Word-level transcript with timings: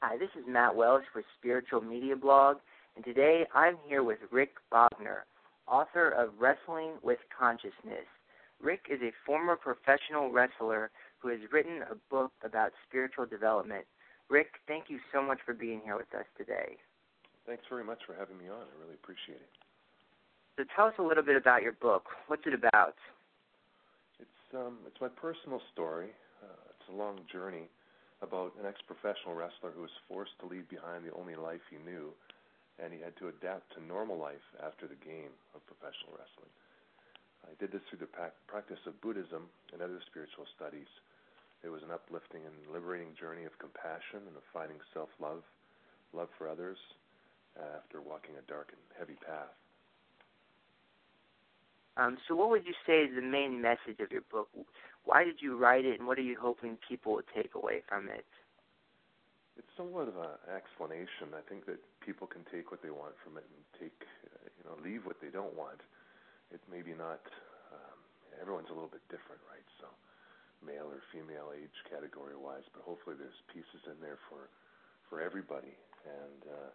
Hi, 0.00 0.16
this 0.16 0.30
is 0.38 0.44
Matt 0.46 0.76
Welsh 0.76 1.02
for 1.12 1.24
Spiritual 1.40 1.80
Media 1.80 2.14
Blog, 2.14 2.58
and 2.94 3.04
today 3.04 3.42
I'm 3.52 3.76
here 3.84 4.04
with 4.04 4.18
Rick 4.30 4.50
Bognar, 4.72 5.26
author 5.66 6.10
of 6.10 6.30
Wrestling 6.38 6.92
with 7.02 7.18
Consciousness. 7.36 8.06
Rick 8.62 8.82
is 8.88 9.00
a 9.02 9.10
former 9.26 9.56
professional 9.56 10.30
wrestler 10.30 10.92
who 11.18 11.30
has 11.30 11.40
written 11.50 11.82
a 11.90 11.96
book 12.14 12.30
about 12.44 12.70
spiritual 12.88 13.26
development. 13.26 13.86
Rick, 14.30 14.62
thank 14.68 14.84
you 14.86 15.00
so 15.12 15.20
much 15.20 15.40
for 15.44 15.52
being 15.52 15.80
here 15.84 15.96
with 15.96 16.14
us 16.16 16.26
today. 16.38 16.76
Thanks 17.44 17.64
very 17.68 17.82
much 17.82 17.98
for 18.06 18.14
having 18.14 18.38
me 18.38 18.44
on. 18.46 18.54
I 18.54 18.80
really 18.80 18.94
appreciate 19.02 19.42
it. 19.42 19.50
So 20.58 20.64
tell 20.76 20.86
us 20.86 20.94
a 21.00 21.02
little 21.02 21.24
bit 21.24 21.34
about 21.34 21.62
your 21.62 21.72
book. 21.72 22.04
What's 22.28 22.46
it 22.46 22.54
about? 22.54 22.94
It's 24.20 24.54
um, 24.54 24.78
it's 24.86 25.00
my 25.00 25.08
personal 25.08 25.60
story. 25.72 26.10
Uh, 26.40 26.70
it's 26.70 26.88
a 26.88 26.96
long 26.96 27.18
journey 27.32 27.66
about 28.22 28.54
an 28.58 28.66
ex-professional 28.66 29.34
wrestler 29.34 29.70
who 29.70 29.82
was 29.82 30.04
forced 30.08 30.34
to 30.40 30.50
leave 30.50 30.68
behind 30.68 31.04
the 31.04 31.14
only 31.14 31.36
life 31.36 31.62
he 31.70 31.78
knew, 31.82 32.10
and 32.82 32.92
he 32.92 32.98
had 32.98 33.16
to 33.18 33.28
adapt 33.30 33.70
to 33.74 33.82
normal 33.82 34.18
life 34.18 34.42
after 34.62 34.86
the 34.86 34.98
game 35.06 35.30
of 35.54 35.62
professional 35.66 36.14
wrestling. 36.18 36.50
I 37.46 37.54
did 37.62 37.70
this 37.70 37.82
through 37.88 38.02
the 38.02 38.12
practice 38.46 38.82
of 38.86 39.00
Buddhism 39.00 39.46
and 39.72 39.80
other 39.80 40.02
spiritual 40.10 40.46
studies. 40.54 40.90
It 41.62 41.70
was 41.70 41.82
an 41.82 41.90
uplifting 41.90 42.42
and 42.46 42.54
liberating 42.70 43.14
journey 43.18 43.46
of 43.46 43.58
compassion 43.58 44.26
and 44.26 44.36
of 44.36 44.46
finding 44.52 44.78
self-love, 44.94 45.42
love 46.12 46.30
for 46.38 46.48
others, 46.48 46.78
after 47.58 48.02
walking 48.02 48.38
a 48.38 48.46
dark 48.50 48.70
and 48.70 48.82
heavy 48.98 49.18
path. 49.26 49.54
Um, 51.98 52.16
so, 52.30 52.38
what 52.38 52.48
would 52.50 52.62
you 52.62 52.78
say 52.86 53.02
is 53.02 53.10
the 53.14 53.26
main 53.26 53.60
message 53.60 53.98
of 53.98 54.14
your 54.14 54.22
book? 54.30 54.46
Why 55.02 55.24
did 55.26 55.42
you 55.42 55.58
write 55.58 55.84
it, 55.84 55.98
and 55.98 56.06
what 56.06 56.16
are 56.16 56.24
you 56.24 56.38
hoping 56.38 56.78
people 56.78 57.18
would 57.18 57.26
take 57.34 57.58
away 57.58 57.82
from 57.90 58.06
it? 58.06 58.24
It's 59.58 59.74
somewhat 59.74 60.06
of 60.06 60.14
an 60.14 60.38
explanation. 60.54 61.34
I 61.34 61.42
think 61.50 61.66
that 61.66 61.82
people 61.98 62.30
can 62.30 62.46
take 62.54 62.70
what 62.70 62.86
they 62.86 62.94
want 62.94 63.18
from 63.26 63.34
it 63.34 63.42
and 63.50 63.62
take, 63.82 63.98
uh, 64.30 64.46
you 64.46 64.62
know, 64.62 64.78
leave 64.78 65.02
what 65.02 65.18
they 65.18 65.34
don't 65.34 65.58
want. 65.58 65.82
It 66.54 66.62
maybe 66.70 66.94
not. 66.94 67.26
Um, 67.74 67.98
everyone's 68.38 68.70
a 68.70 68.76
little 68.78 68.94
bit 68.94 69.02
different, 69.10 69.42
right? 69.50 69.66
So, 69.82 69.90
male 70.62 70.86
or 70.86 71.02
female 71.10 71.50
age 71.50 71.74
category 71.90 72.38
wise, 72.38 72.64
but 72.70 72.86
hopefully 72.86 73.18
there's 73.18 73.42
pieces 73.50 73.82
in 73.90 73.98
there 73.98 74.22
for 74.30 74.46
for 75.10 75.18
everybody. 75.18 75.74
And 76.06 76.40
uh, 76.46 76.70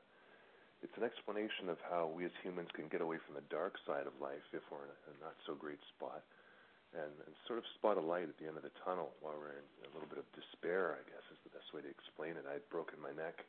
it's 0.84 1.00
an 1.00 1.08
explanation 1.08 1.72
of 1.72 1.80
how 1.88 2.12
we 2.12 2.28
as 2.28 2.36
humans 2.44 2.67
can 2.76 2.92
get 2.92 3.00
away 3.00 3.16
from 3.23 3.39
the 3.39 3.48
dark 3.48 3.80
side 3.88 4.03
of 4.03 4.14
life 4.20 4.44
if 4.52 4.62
we're 4.67 4.84
in 4.84 4.92
a, 4.92 5.12
not 5.23 5.34
so 5.48 5.56
great 5.56 5.80
spot, 5.95 6.20
and, 6.92 7.09
and 7.23 7.34
sort 7.48 7.58
of 7.58 7.66
spot 7.80 7.95
a 7.95 8.03
light 8.03 8.28
at 8.28 8.36
the 8.36 8.45
end 8.45 8.59
of 8.59 8.67
the 8.67 8.76
tunnel 8.84 9.16
while 9.23 9.34
we're 9.39 9.56
in 9.56 9.67
a 9.88 9.92
little 9.95 10.11
bit 10.11 10.20
of 10.20 10.28
despair. 10.36 11.00
I 11.00 11.02
guess 11.08 11.23
is 11.31 11.39
the 11.48 11.56
best 11.56 11.72
way 11.72 11.80
to 11.80 11.88
explain 11.88 12.36
it. 12.36 12.44
I'd 12.44 12.67
broken 12.67 13.00
my 13.00 13.16
neck 13.16 13.48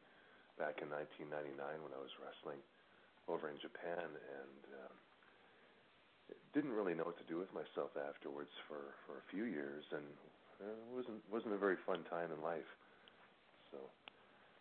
back 0.56 0.78
in 0.78 0.86
1999 0.88 1.58
when 1.82 1.90
I 1.90 1.98
was 1.98 2.14
wrestling 2.22 2.62
over 3.26 3.50
in 3.50 3.58
Japan, 3.58 4.06
and 4.06 4.60
um, 4.86 4.94
didn't 6.54 6.72
really 6.72 6.94
know 6.94 7.10
what 7.10 7.18
to 7.18 7.26
do 7.26 7.42
with 7.42 7.50
myself 7.50 7.90
afterwards 7.98 8.54
for 8.70 8.94
for 9.10 9.18
a 9.18 9.26
few 9.34 9.42
years, 9.50 9.82
and 9.90 10.06
uh, 10.62 10.70
it 10.70 10.94
wasn't 10.94 11.18
wasn't 11.34 11.50
a 11.50 11.58
very 11.58 11.76
fun 11.82 12.06
time 12.06 12.30
in 12.30 12.38
life. 12.46 12.70
So 13.74 13.82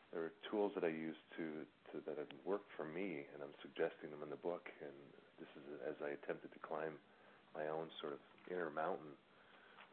there 0.10 0.26
are 0.26 0.34
tools 0.50 0.74
that 0.74 0.82
I 0.82 0.90
use 0.90 1.18
to 1.38 1.70
that 2.02 2.18
have 2.18 2.32
worked 2.42 2.70
for 2.74 2.86
me, 2.90 3.30
and 3.34 3.46
I'm 3.46 3.54
suggesting 3.62 4.10
them 4.10 4.26
in 4.26 4.34
the 4.34 4.42
book. 4.42 4.70
And 4.82 4.96
this 5.38 5.50
is 5.54 5.66
as 5.86 5.98
I 6.02 6.18
attempted 6.18 6.50
to 6.54 6.62
climb 6.66 6.98
my 7.54 7.70
own 7.70 7.92
sort 8.02 8.18
of 8.18 8.22
inner 8.50 8.74
mountain 8.74 9.14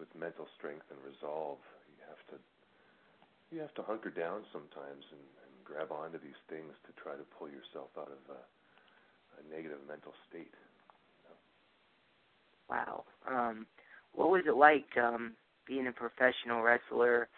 with 0.00 0.08
mental 0.16 0.48
strength 0.56 0.88
and 0.88 0.98
resolve. 1.04 1.60
You 1.92 2.00
have 2.08 2.22
to 2.32 2.36
you 3.52 3.58
have 3.60 3.74
to 3.74 3.82
hunker 3.82 4.10
down 4.10 4.46
sometimes 4.54 5.04
and, 5.10 5.26
and 5.44 5.52
grab 5.66 5.90
onto 5.90 6.22
these 6.22 6.38
things 6.48 6.72
to 6.86 6.90
try 6.96 7.18
to 7.18 7.26
pull 7.36 7.50
yourself 7.50 7.90
out 7.98 8.08
of 8.08 8.22
a, 8.30 8.40
a 8.40 9.40
negative 9.50 9.83
mental 9.89 10.14
state. 10.30 10.55
Wow. 12.70 13.05
Um, 13.28 13.66
what 14.14 14.30
was 14.30 14.42
it 14.46 14.55
like 14.55 14.86
um, 14.96 15.34
being 15.66 15.89
a 15.89 15.92
professional 15.92 16.62
wrestler 16.62 17.28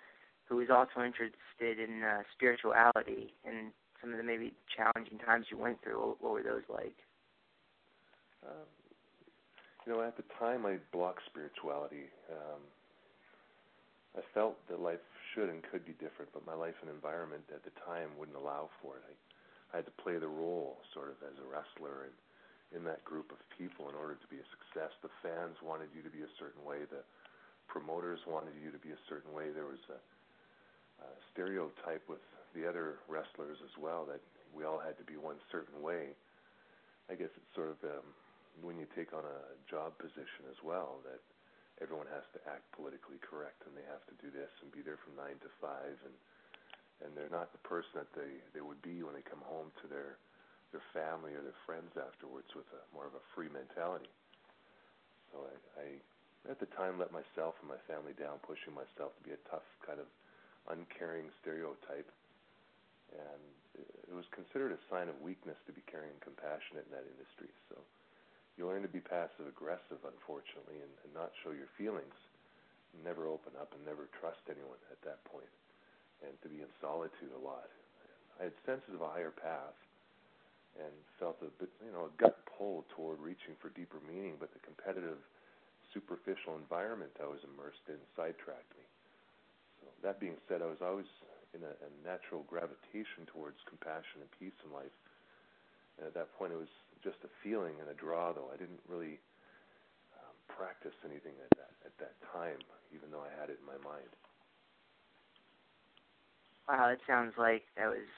who 0.45 0.57
was 0.57 0.69
also 0.69 1.05
interested 1.05 1.81
in 1.81 2.03
uh, 2.03 2.23
spirituality 2.37 3.33
and 3.47 3.73
some 4.03 4.11
of 4.11 4.19
the 4.19 4.27
maybe 4.27 4.53
challenging 4.75 5.17
times 5.23 5.47
you 5.49 5.57
went 5.57 5.81
through? 5.83 5.97
What, 5.97 6.19
what 6.21 6.33
were 6.35 6.43
those 6.43 6.67
like? 6.69 6.99
Um, 8.43 8.67
you 9.87 9.95
know, 9.95 10.03
at 10.03 10.19
the 10.19 10.27
time, 10.39 10.67
I 10.67 10.83
blocked 10.91 11.23
spirituality. 11.31 12.11
Um, 12.27 12.63
I 14.19 14.23
felt 14.35 14.59
that 14.69 14.83
life 14.83 15.01
should 15.33 15.49
and 15.49 15.63
could 15.71 15.87
be 15.87 15.97
different, 15.97 16.35
but 16.35 16.45
my 16.45 16.53
life 16.53 16.77
and 16.83 16.91
environment 16.91 17.47
at 17.55 17.65
the 17.65 17.73
time 17.87 18.11
wouldn't 18.19 18.37
allow 18.37 18.69
for 18.83 18.99
it. 18.99 19.05
I, 19.07 19.15
I 19.73 19.73
had 19.81 19.87
to 19.87 19.97
play 20.03 20.19
the 20.19 20.29
role, 20.29 20.83
sort 20.93 21.09
of, 21.09 21.17
as 21.25 21.39
a 21.39 21.47
wrestler 21.47 22.11
and 22.11 22.17
in 22.77 22.85
that 22.85 23.05
group 23.05 23.31
of 23.33 23.41
people 23.57 23.89
in 23.89 23.97
order 23.97 24.17
to 24.17 24.29
be 24.29 24.41
a 24.41 24.49
success. 24.53 24.93
The 25.01 25.13
fans 25.23 25.57
wanted 25.61 25.93
you 25.93 26.01
to 26.03 26.13
be 26.13 26.25
a 26.25 26.33
certain 26.41 26.65
way. 26.65 26.89
The 26.89 27.05
promoters 27.69 28.21
wanted 28.27 28.57
you 28.61 28.73
to 28.73 28.81
be 28.81 28.93
a 28.93 29.03
certain 29.09 29.33
way. 29.33 29.53
There 29.53 29.69
was 29.69 29.81
a, 29.93 30.01
a 31.05 31.09
stereotype 31.33 32.05
with 32.09 32.25
the 32.55 32.69
other 32.69 33.01
wrestlers 33.09 33.59
as 33.65 33.75
well 33.81 34.05
that 34.09 34.21
we 34.53 34.65
all 34.65 34.81
had 34.81 34.97
to 35.01 35.07
be 35.07 35.17
one 35.17 35.41
certain 35.51 35.81
way. 35.81 36.13
I 37.09 37.15
guess 37.17 37.33
it's 37.35 37.53
sort 37.57 37.73
of 37.73 37.79
um, 37.85 38.07
when 38.61 38.77
you 38.77 38.87
take 38.93 39.13
on 39.17 39.25
a 39.25 39.41
job 39.69 39.97
position 39.99 40.49
as 40.53 40.61
well 40.61 41.01
that 41.09 41.21
everyone 41.81 42.09
has 42.13 42.25
to 42.37 42.41
act 42.47 42.69
politically 42.77 43.19
correct 43.25 43.65
and 43.65 43.73
they 43.75 43.87
have 43.89 44.05
to 44.07 44.17
do 44.21 44.29
this 44.31 44.53
and 44.61 44.69
be 44.71 44.85
there 44.85 45.01
from 45.03 45.17
nine 45.17 45.41
to 45.41 45.51
five 45.59 45.97
and 46.05 46.15
and 47.03 47.11
they're 47.19 47.33
not 47.33 47.51
the 47.51 47.65
person 47.67 47.99
that 47.99 48.13
they 48.15 48.39
they 48.55 48.63
would 48.63 48.79
be 48.85 49.03
when 49.03 49.17
they 49.17 49.27
come 49.27 49.43
home 49.43 49.73
to 49.83 49.91
their 49.91 50.21
their 50.71 50.85
family 50.95 51.35
or 51.35 51.43
their 51.43 51.59
friends 51.67 51.93
afterwards 51.99 52.49
with 52.55 52.69
a 52.73 52.83
more 52.95 53.09
of 53.09 53.17
a 53.17 53.25
free 53.35 53.51
mentality. 53.53 54.09
So 55.33 55.45
I, 55.49 55.55
I 55.81 55.87
at 56.51 56.59
the 56.59 56.71
time 56.75 56.99
let 56.99 57.13
myself 57.13 57.55
and 57.61 57.71
my 57.71 57.81
family 57.87 58.17
down, 58.19 58.43
pushing 58.43 58.75
myself 58.75 59.15
to 59.19 59.23
be 59.23 59.35
a 59.37 59.43
tough 59.51 59.67
kind 59.85 60.01
of 60.01 60.09
uncaring 60.71 61.29
stereotype 61.43 62.09
and 63.13 63.43
it 63.77 64.15
was 64.15 64.29
considered 64.33 64.73
a 64.73 64.81
sign 64.93 65.09
of 65.09 65.17
weakness 65.25 65.57
to 65.65 65.73
be 65.73 65.85
carrying 65.89 66.17
compassionate 66.21 66.85
in 66.89 66.95
that 66.97 67.09
industry. 67.09 67.53
So 67.69 67.81
you 68.57 68.69
learn 68.69 68.85
to 68.85 68.93
be 68.93 69.01
passive 69.01 69.49
aggressive, 69.49 70.01
unfortunately, 70.05 70.81
and, 70.81 70.93
and 71.05 71.13
not 71.17 71.33
show 71.41 71.53
your 71.57 71.71
feelings. 71.81 72.17
Never 73.01 73.25
open 73.25 73.57
up 73.57 73.73
and 73.73 73.81
never 73.89 74.13
trust 74.21 74.45
anyone 74.53 74.81
at 74.93 75.01
that 75.09 75.25
point, 75.25 75.49
and 76.21 76.37
to 76.45 76.49
be 76.53 76.61
in 76.61 76.69
solitude 76.77 77.33
a 77.33 77.41
lot. 77.41 77.73
I 78.37 78.53
had 78.53 78.57
senses 78.69 78.93
of 78.93 79.01
a 79.01 79.09
higher 79.09 79.33
path, 79.33 79.77
and 80.77 80.93
felt 81.21 81.37
a 81.45 81.53
bit, 81.61 81.69
you 81.85 81.93
know, 81.93 82.09
a 82.09 82.15
gut 82.17 82.41
pull 82.49 82.85
toward 82.97 83.21
reaching 83.21 83.57
for 83.61 83.69
deeper 83.77 84.01
meaning, 84.09 84.41
but 84.41 84.53
the 84.53 84.63
competitive, 84.65 85.21
superficial 85.93 86.57
environment 86.57 87.13
I 87.21 87.29
was 87.29 87.45
immersed 87.45 87.85
in 87.89 88.01
sidetracked 88.17 88.73
me. 88.77 88.87
So 89.81 89.89
that 90.01 90.21
being 90.21 90.41
said, 90.49 90.65
I 90.65 90.71
was 90.73 90.81
always 90.81 91.09
in 91.55 91.63
a, 91.63 91.73
a 91.73 91.91
natural 92.05 92.45
gravitation 92.49 93.29
towards 93.29 93.57
compassion 93.69 94.25
and 94.25 94.31
peace 94.41 94.57
in 94.65 94.73
life. 94.73 94.95
And 95.99 96.09
at 96.09 96.15
that 96.15 96.33
point, 96.37 96.53
it 96.53 96.61
was 96.61 96.73
just 97.05 97.21
a 97.25 97.31
feeling 97.45 97.77
and 97.81 97.89
a 97.89 97.97
draw, 97.97 98.33
though. 98.33 98.49
I 98.53 98.57
didn't 98.57 98.81
really 98.89 99.21
um, 100.17 100.35
practice 100.49 100.97
anything 101.05 101.37
at 101.45 101.53
that 101.59 101.73
at 101.85 101.95
that 102.01 102.17
time, 102.33 102.59
even 102.95 103.11
though 103.11 103.23
I 103.23 103.33
had 103.39 103.51
it 103.51 103.61
in 103.61 103.67
my 103.69 103.79
mind. 103.85 104.09
Wow, 106.69 106.89
it 106.89 107.01
sounds 107.07 107.35
like 107.37 107.65
that 107.77 107.89
was 107.89 108.09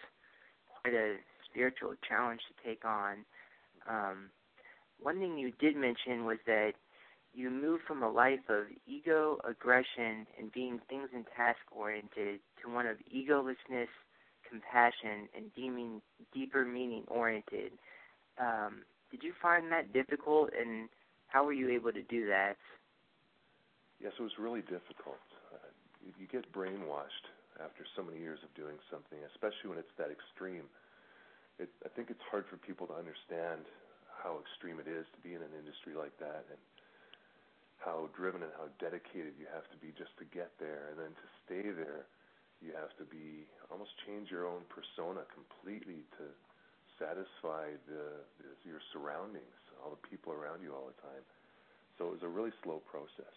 quite 0.82 0.94
a 0.94 1.16
spiritual 1.50 1.94
challenge 2.06 2.40
to 2.46 2.54
take 2.68 2.84
on. 2.84 3.24
Um, 3.88 4.30
one 5.00 5.18
thing 5.18 5.38
you 5.38 5.52
did 5.58 5.76
mention 5.76 6.24
was 6.24 6.38
that 6.46 6.72
you 7.34 7.50
move 7.50 7.80
from 7.86 8.02
a 8.02 8.10
life 8.10 8.48
of 8.48 8.64
ego, 8.86 9.38
aggression, 9.48 10.26
and 10.38 10.52
being 10.52 10.80
things 10.88 11.08
and 11.14 11.24
task 11.36 11.58
oriented 11.74 12.40
to 12.62 12.72
one 12.72 12.86
of 12.86 12.96
egolessness, 13.12 13.90
compassion, 14.48 15.28
and 15.36 15.52
deeming 15.54 16.00
deeper 16.32 16.64
meaning 16.64 17.04
oriented. 17.08 17.72
Um, 18.38 18.82
did 19.10 19.22
you 19.22 19.32
find 19.40 19.70
that 19.72 19.92
difficult, 19.92 20.50
and 20.58 20.88
how 21.26 21.44
were 21.44 21.52
you 21.52 21.70
able 21.70 21.92
to 21.92 22.02
do 22.02 22.26
that? 22.28 22.56
Yes, 24.02 24.12
it 24.18 24.22
was 24.22 24.38
really 24.38 24.62
difficult. 24.62 25.22
Uh, 25.54 25.70
you, 26.18 26.26
get 26.26 26.50
brainwashed 26.52 27.26
after 27.62 27.86
so 27.96 28.02
many 28.02 28.18
years 28.18 28.38
of 28.42 28.50
doing 28.54 28.76
something, 28.90 29.18
especially 29.34 29.70
when 29.70 29.78
it's 29.78 29.94
that 29.98 30.10
extreme. 30.10 30.66
It, 31.58 31.70
I 31.86 31.88
think 31.94 32.10
it's 32.10 32.22
hard 32.30 32.44
for 32.50 32.58
people 32.58 32.86
to 32.90 32.94
understand 32.94 33.66
how 34.22 34.42
extreme 34.42 34.82
it 34.82 34.90
is 34.90 35.06
to 35.14 35.20
be 35.22 35.34
in 35.34 35.42
an 35.42 35.54
industry 35.54 35.94
like 35.94 36.18
that, 36.18 36.42
and 36.50 36.58
how 37.78 38.08
driven 38.16 38.42
and 38.42 38.52
how 38.56 38.68
dedicated 38.80 39.34
you 39.38 39.46
have 39.52 39.68
to 39.70 39.78
be 39.78 39.92
just 39.96 40.14
to 40.18 40.26
get 40.30 40.52
there, 40.58 40.88
and 40.90 40.98
then 40.98 41.12
to 41.14 41.26
stay 41.44 41.66
there, 41.70 42.06
you 42.62 42.72
have 42.72 42.94
to 42.96 43.04
be 43.04 43.44
almost 43.70 43.92
change 44.06 44.30
your 44.30 44.46
own 44.48 44.64
persona 44.70 45.26
completely 45.32 46.06
to 46.16 46.24
satisfy 46.96 47.74
the, 47.90 48.22
the 48.40 48.48
your 48.64 48.80
surroundings, 48.94 49.58
all 49.82 49.90
the 49.90 50.08
people 50.08 50.32
around 50.32 50.62
you 50.62 50.72
all 50.72 50.86
the 50.86 51.00
time. 51.02 51.24
So 51.98 52.08
it 52.08 52.22
was 52.22 52.26
a 52.26 52.30
really 52.30 52.54
slow 52.62 52.80
process, 52.88 53.34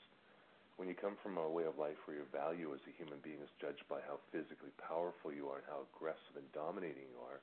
when 0.77 0.87
you 0.87 0.93
come 0.93 1.17
from 1.25 1.37
a 1.41 1.49
way 1.49 1.65
of 1.65 1.81
life 1.81 1.97
where 2.05 2.17
your 2.21 2.29
value 2.29 2.69
as 2.73 2.81
a 2.85 2.93
human 3.01 3.17
being 3.25 3.41
is 3.41 3.49
judged 3.57 3.81
by 3.89 3.97
how 4.05 4.21
physically 4.29 4.69
powerful 4.77 5.33
you 5.33 5.49
are 5.49 5.57
and 5.57 5.69
how 5.69 5.89
aggressive 5.89 6.37
and 6.37 6.45
dominating 6.53 7.09
you 7.09 7.19
are, 7.25 7.41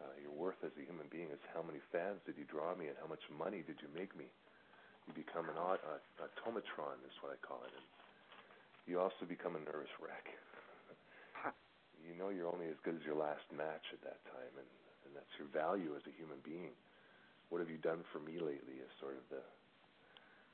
uh, 0.00 0.14
your 0.16 0.32
worth 0.32 0.56
as 0.64 0.72
a 0.80 0.84
human 0.88 1.06
being 1.12 1.28
is 1.28 1.40
how 1.52 1.60
many 1.60 1.78
fans 1.92 2.18
did 2.24 2.40
you 2.40 2.48
draw 2.48 2.72
me 2.72 2.88
and 2.88 2.96
how 2.96 3.06
much 3.06 3.20
money 3.36 3.60
did 3.60 3.76
you 3.84 3.88
make 3.92 4.16
me. 4.16 4.32
You 5.08 5.16
become 5.16 5.48
an 5.48 5.56
a, 5.56 5.80
automatron, 6.20 7.00
is 7.08 7.16
what 7.24 7.32
I 7.32 7.40
call 7.40 7.64
it. 7.64 7.72
And 7.72 7.86
you 8.84 9.00
also 9.00 9.24
become 9.24 9.56
a 9.56 9.62
nervous 9.64 9.92
wreck. 9.96 10.28
you 12.04 12.12
know 12.12 12.28
you're 12.28 12.52
only 12.52 12.68
as 12.68 12.76
good 12.84 13.00
as 13.00 13.04
your 13.08 13.16
last 13.16 13.48
match 13.48 13.88
at 13.96 14.04
that 14.04 14.20
time, 14.28 14.52
and, 14.60 14.68
and 15.08 15.10
that's 15.16 15.32
your 15.40 15.48
value 15.48 15.96
as 15.96 16.04
a 16.04 16.12
human 16.12 16.38
being. 16.44 16.76
What 17.48 17.64
have 17.64 17.72
you 17.72 17.80
done 17.80 18.04
for 18.12 18.20
me 18.20 18.36
lately? 18.36 18.76
Is 18.84 18.92
sort 19.00 19.16
of 19.16 19.24
the 19.32 19.40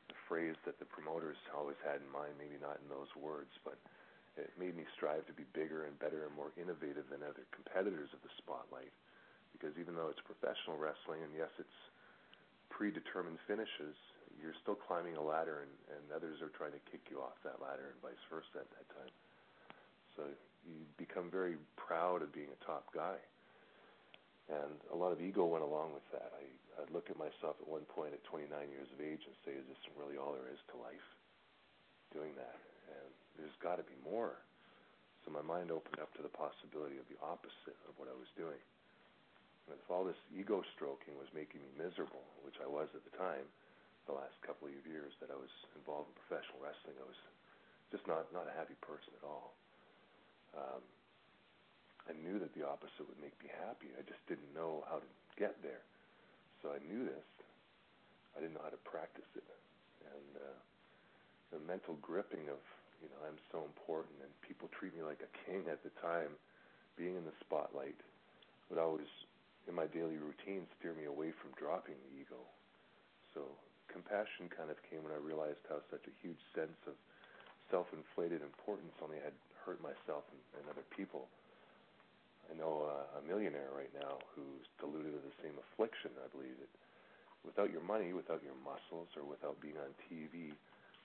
the 0.08 0.18
phrase 0.28 0.56
that 0.68 0.76
the 0.78 0.84
promoters 0.84 1.40
always 1.56 1.80
had 1.80 2.00
in 2.00 2.10
mind, 2.12 2.36
maybe 2.36 2.60
not 2.60 2.76
in 2.84 2.88
those 2.92 3.08
words, 3.16 3.50
but 3.64 3.80
it 4.36 4.52
made 4.58 4.76
me 4.76 4.84
strive 4.92 5.24
to 5.26 5.34
be 5.36 5.46
bigger 5.54 5.86
and 5.86 5.96
better 5.96 6.26
and 6.26 6.34
more 6.34 6.52
innovative 6.58 7.06
than 7.08 7.22
other 7.22 7.46
competitors 7.54 8.10
of 8.12 8.20
the 8.20 8.32
spotlight. 8.36 8.92
Because 9.54 9.72
even 9.78 9.94
though 9.94 10.10
it's 10.10 10.20
professional 10.26 10.76
wrestling, 10.76 11.22
and 11.22 11.30
yes, 11.32 11.50
it's 11.56 11.78
predetermined 12.68 13.38
finishes, 13.46 13.94
you're 14.40 14.56
still 14.62 14.78
climbing 14.78 15.16
a 15.16 15.24
ladder, 15.24 15.66
and, 15.66 15.74
and 15.94 16.02
others 16.14 16.42
are 16.42 16.52
trying 16.54 16.72
to 16.72 16.82
kick 16.90 17.06
you 17.10 17.20
off 17.20 17.36
that 17.44 17.60
ladder, 17.62 17.94
and 17.94 17.98
vice 18.02 18.20
versa 18.30 18.62
at 18.62 18.70
that 18.70 18.86
time. 18.94 19.14
So 20.16 20.22
you 20.64 20.86
become 20.96 21.28
very 21.28 21.60
proud 21.76 22.22
of 22.22 22.32
being 22.32 22.50
a 22.50 22.60
top 22.64 22.88
guy. 22.94 23.18
And 24.48 24.76
a 24.92 24.96
lot 24.96 25.12
of 25.12 25.24
ego 25.24 25.48
went 25.48 25.64
along 25.64 25.96
with 25.96 26.04
that. 26.12 26.28
I, 26.36 26.44
I'd 26.82 26.92
look 26.92 27.08
at 27.08 27.16
myself 27.16 27.56
at 27.60 27.68
one 27.68 27.88
point 27.88 28.12
at 28.12 28.20
29 28.28 28.48
years 28.68 28.88
of 28.92 29.00
age 29.00 29.24
and 29.24 29.34
say, 29.44 29.56
is 29.56 29.64
this 29.64 29.80
really 29.96 30.20
all 30.20 30.36
there 30.36 30.52
is 30.52 30.60
to 30.72 30.76
life? 30.76 31.08
Doing 32.12 32.36
that. 32.36 32.60
And 32.92 33.08
there's 33.40 33.56
got 33.64 33.80
to 33.80 33.86
be 33.88 33.96
more. 34.04 34.36
So 35.24 35.32
my 35.32 35.40
mind 35.40 35.72
opened 35.72 35.96
up 35.96 36.12
to 36.20 36.22
the 36.22 36.32
possibility 36.32 37.00
of 37.00 37.08
the 37.08 37.16
opposite 37.24 37.80
of 37.88 37.96
what 37.96 38.12
I 38.12 38.16
was 38.16 38.28
doing. 38.36 38.60
And 39.64 39.80
if 39.80 39.88
all 39.88 40.04
this 40.04 40.20
ego 40.28 40.60
stroking 40.76 41.16
was 41.16 41.32
making 41.32 41.64
me 41.64 41.72
miserable, 41.80 42.24
which 42.44 42.60
I 42.60 42.68
was 42.68 42.92
at 42.92 43.00
the 43.08 43.16
time, 43.16 43.48
the 44.06 44.16
last 44.16 44.36
couple 44.44 44.68
of 44.68 44.74
years 44.84 45.12
that 45.20 45.32
I 45.32 45.38
was 45.38 45.52
involved 45.76 46.12
in 46.12 46.14
professional 46.26 46.60
wrestling, 46.60 46.96
I 47.00 47.06
was 47.08 47.20
just 47.92 48.04
not 48.04 48.28
not 48.32 48.48
a 48.48 48.54
happy 48.54 48.76
person 48.84 49.12
at 49.16 49.24
all. 49.24 49.56
Um, 50.54 50.82
I 52.04 52.12
knew 52.12 52.36
that 52.38 52.52
the 52.52 52.68
opposite 52.68 53.08
would 53.08 53.20
make 53.20 53.34
me 53.40 53.48
happy. 53.64 53.88
I 53.96 54.04
just 54.04 54.20
didn't 54.28 54.52
know 54.52 54.84
how 54.88 55.00
to 55.00 55.08
get 55.40 55.56
there. 55.64 55.80
So 56.60 56.72
I 56.72 56.80
knew 56.84 57.04
this. 57.08 57.28
I 58.36 58.44
didn't 58.44 58.54
know 58.54 58.64
how 58.64 58.74
to 58.74 58.84
practice 58.84 59.28
it. 59.36 59.48
And 60.04 60.30
uh, 60.36 60.58
the 61.56 61.60
mental 61.64 61.96
gripping 62.04 62.52
of, 62.52 62.60
you 63.00 63.08
know, 63.08 63.20
I'm 63.24 63.40
so 63.48 63.64
important 63.64 64.20
and 64.20 64.30
people 64.44 64.68
treat 64.76 64.92
me 64.92 65.00
like 65.00 65.24
a 65.24 65.30
king 65.48 65.64
at 65.72 65.80
the 65.80 65.92
time, 66.02 66.36
being 66.96 67.16
in 67.16 67.24
the 67.24 67.36
spotlight, 67.40 67.96
would 68.68 68.78
always, 68.78 69.08
in 69.68 69.74
my 69.74 69.86
daily 69.88 70.20
routine, 70.20 70.68
steer 70.78 70.92
me 70.92 71.08
away 71.08 71.32
from 71.32 71.56
dropping 71.56 71.96
the 72.04 72.12
ego. 72.20 72.40
So 73.32 73.48
compassion 73.90 74.50
kind 74.52 74.70
of 74.70 74.78
came 74.88 75.02
when 75.04 75.12
I 75.12 75.20
realized 75.20 75.62
how 75.68 75.80
such 75.90 76.04
a 76.06 76.14
huge 76.22 76.40
sense 76.54 76.76
of 76.88 76.94
self-inflated 77.70 78.44
importance 78.44 78.92
only 79.00 79.18
had 79.20 79.34
hurt 79.64 79.80
myself 79.80 80.24
and, 80.28 80.40
and 80.60 80.64
other 80.68 80.84
people. 80.92 81.26
I 82.48 82.52
know 82.54 82.84
uh, 82.84 83.18
a 83.18 83.22
millionaire 83.24 83.72
right 83.72 83.90
now 83.96 84.20
who's 84.36 84.68
deluded 84.76 85.16
of 85.16 85.24
the 85.24 85.36
same 85.40 85.56
affliction. 85.56 86.12
I 86.20 86.28
believe 86.28 86.56
that 86.60 86.72
without 87.44 87.72
your 87.72 87.84
money, 87.84 88.12
without 88.12 88.44
your 88.44 88.56
muscles, 88.60 89.08
or 89.16 89.24
without 89.24 89.56
being 89.64 89.80
on 89.80 89.92
TV, 90.08 90.52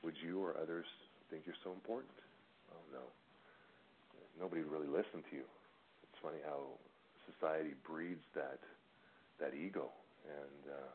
would 0.04 0.16
you 0.20 0.40
or 0.44 0.56
others 0.60 0.88
think 1.32 1.48
you're 1.48 1.60
so 1.64 1.72
important? 1.72 2.16
Oh 2.76 2.84
no. 2.92 3.06
Nobody 4.40 4.64
would 4.64 4.72
really 4.72 4.92
listen 4.92 5.24
to 5.32 5.34
you. 5.36 5.48
It's 6.08 6.20
funny 6.24 6.40
how 6.48 6.76
society 7.28 7.76
breeds 7.84 8.24
that 8.36 8.60
that 9.40 9.56
ego, 9.56 9.88
and 10.28 10.64
uh, 10.68 10.92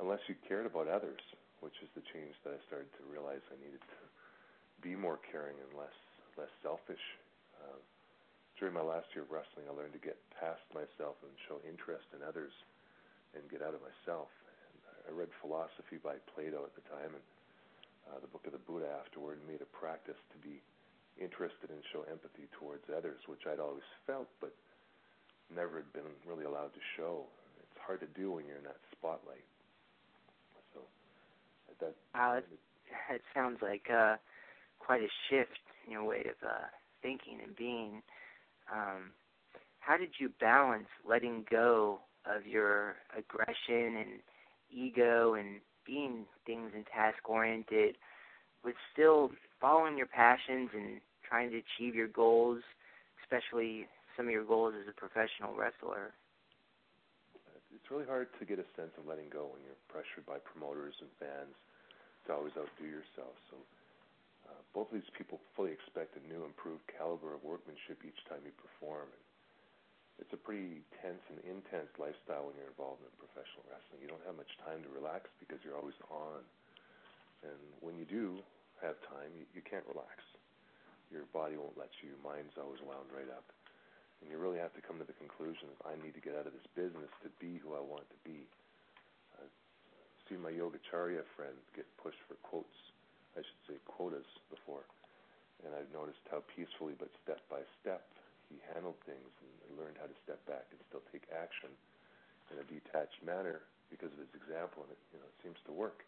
unless 0.00 0.20
you 0.28 0.34
cared 0.48 0.64
about 0.64 0.88
others, 0.88 1.20
which 1.60 1.76
is 1.82 1.90
the 1.94 2.04
change 2.12 2.32
that 2.44 2.56
I 2.56 2.60
started 2.68 2.90
to 2.96 3.04
realize 3.10 3.42
I 3.50 3.58
needed 3.60 3.80
to 3.80 4.02
be 4.80 4.96
more 4.96 5.20
caring 5.30 5.56
and 5.58 5.72
less 5.78 5.94
less 6.36 6.52
selfish. 6.64 7.02
Uh, 7.60 7.78
during 8.56 8.72
my 8.72 8.84
last 8.84 9.10
year 9.12 9.26
of 9.26 9.30
wrestling, 9.30 9.68
I 9.68 9.74
learned 9.76 9.92
to 9.92 10.00
get 10.00 10.16
past 10.38 10.64
myself 10.72 11.20
and 11.20 11.32
show 11.44 11.60
interest 11.66 12.08
in 12.16 12.24
others 12.24 12.52
and 13.36 13.44
get 13.52 13.60
out 13.60 13.76
of 13.76 13.84
myself. 13.84 14.32
And 14.72 15.08
I 15.08 15.10
read 15.12 15.28
philosophy 15.44 16.00
by 16.00 16.16
Plato 16.32 16.64
at 16.64 16.72
the 16.72 16.84
time 16.88 17.12
and 17.12 17.26
uh, 18.08 18.18
the 18.24 18.30
book 18.32 18.48
of 18.48 18.56
the 18.56 18.64
Buddha 18.64 18.88
afterward 19.02 19.40
and 19.40 19.46
made 19.50 19.60
a 19.60 19.70
practice 19.76 20.18
to 20.32 20.38
be 20.40 20.62
interested 21.20 21.68
and 21.68 21.80
show 21.92 22.08
empathy 22.08 22.48
towards 22.56 22.88
others, 22.88 23.20
which 23.28 23.44
I'd 23.44 23.60
always 23.60 23.86
felt 24.08 24.30
but 24.40 24.54
never 25.52 25.84
had 25.84 25.90
been 25.92 26.08
really 26.24 26.48
allowed 26.48 26.72
to 26.72 26.82
show. 26.96 27.28
It's 27.60 27.80
hard 27.84 28.00
to 28.00 28.10
do 28.16 28.32
when 28.32 28.48
you're 28.48 28.60
in 28.60 28.68
that 28.68 28.80
spotlight. 28.96 29.44
That. 31.80 31.94
Wow, 32.14 32.34
it, 32.38 32.46
it 33.14 33.22
sounds 33.34 33.58
like 33.62 33.86
uh, 33.92 34.16
quite 34.78 35.02
a 35.02 35.08
shift 35.28 35.58
in 35.86 35.92
your 35.92 36.04
way 36.04 36.20
of 36.20 36.36
uh, 36.46 36.66
thinking 37.02 37.38
and 37.44 37.54
being 37.56 38.02
um, 38.72 39.10
how 39.80 39.96
did 39.96 40.10
you 40.18 40.30
balance 40.40 40.86
letting 41.08 41.44
go 41.50 42.00
of 42.24 42.46
your 42.46 42.96
aggression 43.16 43.96
and 43.96 44.20
ego 44.70 45.34
and 45.34 45.60
being 45.84 46.24
things 46.46 46.70
and 46.74 46.86
task 46.86 47.28
oriented 47.28 47.96
with 48.64 48.74
still 48.92 49.30
following 49.60 49.98
your 49.98 50.06
passions 50.06 50.70
and 50.72 51.00
trying 51.28 51.50
to 51.50 51.58
achieve 51.58 51.94
your 51.94 52.06
goals, 52.08 52.62
especially 53.24 53.86
some 54.16 54.26
of 54.26 54.32
your 54.32 54.44
goals 54.44 54.74
as 54.80 54.88
a 54.88 54.92
professional 54.98 55.54
wrestler? 55.56 56.12
Really 57.92 58.08
hard 58.08 58.32
to 58.40 58.48
get 58.48 58.56
a 58.56 58.64
sense 58.72 58.96
of 58.96 59.04
letting 59.04 59.28
go 59.28 59.52
when 59.52 59.60
you're 59.68 59.76
pressured 59.92 60.24
by 60.24 60.40
promoters 60.40 60.96
and 61.04 61.12
fans 61.20 61.52
to 62.24 62.32
always 62.32 62.56
outdo 62.56 62.88
yourself. 62.88 63.36
So 63.52 63.60
uh, 64.48 64.56
both 64.72 64.88
of 64.88 64.96
these 64.96 65.12
people 65.12 65.36
fully 65.52 65.76
expect 65.76 66.16
a 66.16 66.24
new, 66.24 66.40
improved 66.48 66.88
caliber 66.88 67.36
of 67.36 67.44
workmanship 67.44 68.00
each 68.00 68.16
time 68.32 68.40
you 68.48 68.54
perform. 68.56 69.12
And 69.12 69.24
it's 70.24 70.32
a 70.32 70.40
pretty 70.40 70.80
tense 71.04 71.20
and 71.28 71.44
intense 71.44 71.92
lifestyle 72.00 72.48
when 72.48 72.56
you're 72.56 72.72
involved 72.72 73.04
in 73.04 73.12
professional 73.20 73.68
wrestling. 73.68 74.00
You 74.00 74.08
don't 74.08 74.24
have 74.24 74.40
much 74.40 74.56
time 74.64 74.80
to 74.80 74.90
relax 74.96 75.28
because 75.36 75.60
you're 75.60 75.76
always 75.76 76.00
on. 76.08 76.40
And 77.44 77.60
when 77.84 78.00
you 78.00 78.08
do 78.08 78.40
have 78.80 78.96
time, 79.04 79.36
you, 79.36 79.44
you 79.52 79.60
can't 79.60 79.84
relax. 79.84 80.24
Your 81.12 81.28
body 81.36 81.60
won't 81.60 81.76
let 81.76 81.92
you. 82.00 82.16
Your 82.16 82.24
mind's 82.24 82.56
always 82.56 82.80
wound 82.80 83.12
right 83.12 83.28
up. 83.28 83.44
And 84.22 84.30
you 84.30 84.38
really 84.38 84.62
have 84.62 84.72
to 84.78 84.82
come 84.82 85.02
to 85.02 85.08
the 85.08 85.18
conclusion 85.18 85.66
that 85.74 85.82
I 85.82 85.98
need 85.98 86.14
to 86.14 86.22
get 86.22 86.38
out 86.38 86.46
of 86.46 86.54
this 86.54 86.68
business 86.78 87.10
to 87.26 87.30
be 87.42 87.58
who 87.58 87.74
I 87.74 87.82
want 87.82 88.06
to 88.06 88.18
be. 88.22 88.46
Uh, 89.34 89.44
I've 89.44 90.22
seen 90.30 90.38
my 90.38 90.54
Yogacharya 90.54 91.26
friend 91.34 91.58
get 91.74 91.90
pushed 91.98 92.22
for 92.30 92.38
quotes 92.46 92.78
I 93.32 93.40
should 93.40 93.62
say 93.64 93.76
quotas 93.88 94.28
before, 94.52 94.84
and 95.64 95.72
I've 95.72 95.88
noticed 95.88 96.20
how 96.28 96.44
peacefully 96.52 96.92
but 96.92 97.08
step 97.24 97.40
by 97.48 97.64
step 97.80 98.04
he 98.52 98.60
handled 98.76 99.00
things 99.08 99.32
and 99.40 99.80
learned 99.80 99.96
how 99.96 100.04
to 100.04 100.16
step 100.20 100.36
back 100.44 100.68
and 100.68 100.76
still 100.92 101.00
take 101.08 101.24
action 101.32 101.72
in 102.52 102.60
a 102.60 102.66
detached 102.68 103.24
manner 103.24 103.64
because 103.88 104.12
of 104.12 104.20
his 104.20 104.32
example, 104.36 104.84
and 104.84 104.92
it, 104.92 105.00
you 105.16 105.18
know, 105.20 105.28
it 105.28 105.38
seems 105.40 105.56
to 105.64 105.72
work. 105.72 106.04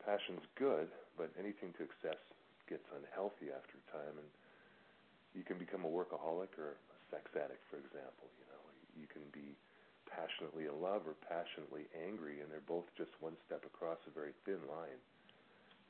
Passion's 0.00 0.44
good, 0.56 0.88
but 1.20 1.28
anything 1.36 1.76
to 1.76 1.84
excess 1.84 2.20
gets 2.64 2.84
unhealthy 2.96 3.52
after 3.52 3.76
time, 3.92 4.16
and 4.16 4.30
you 5.36 5.44
can 5.44 5.60
become 5.60 5.84
a 5.84 5.92
workaholic 5.92 6.52
or 6.56 6.80
a 6.80 7.01
sex 7.12 7.28
addict, 7.36 7.62
for 7.68 7.76
example. 7.76 8.32
You 8.40 8.48
know, 8.48 8.62
you 8.96 9.06
can 9.06 9.22
be 9.30 9.52
passionately 10.08 10.66
in 10.66 10.76
love 10.80 11.04
or 11.04 11.14
passionately 11.28 11.86
angry, 11.92 12.40
and 12.40 12.48
they're 12.48 12.64
both 12.64 12.88
just 12.96 13.12
one 13.20 13.36
step 13.44 13.62
across 13.68 14.00
a 14.08 14.12
very 14.12 14.32
thin 14.48 14.60
line. 14.66 15.00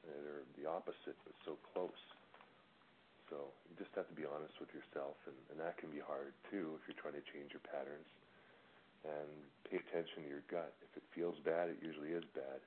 They're 0.02 0.42
the 0.58 0.66
opposite, 0.66 1.14
but 1.22 1.34
so 1.46 1.54
close. 1.70 2.02
So 3.30 3.54
you 3.70 3.78
just 3.78 3.94
have 3.94 4.10
to 4.10 4.18
be 4.18 4.26
honest 4.26 4.58
with 4.58 4.74
yourself, 4.74 5.16
and, 5.24 5.38
and 5.48 5.56
that 5.62 5.78
can 5.78 5.88
be 5.94 6.02
hard 6.02 6.34
too 6.50 6.76
if 6.76 6.84
you're 6.84 6.98
trying 6.98 7.16
to 7.16 7.24
change 7.30 7.54
your 7.54 7.64
patterns. 7.64 8.10
And 9.02 9.30
pay 9.66 9.82
attention 9.82 10.22
to 10.22 10.28
your 10.30 10.46
gut. 10.46 10.70
If 10.86 10.94
it 10.94 11.02
feels 11.10 11.34
bad, 11.42 11.74
it 11.74 11.82
usually 11.82 12.14
is 12.14 12.22
bad. 12.38 12.62